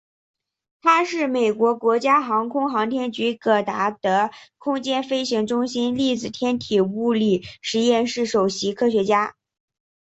[0.81, 9.35] 他是美国国家航空航天局戈达德空间飞行中心粒子天体物理实验室首席科学家。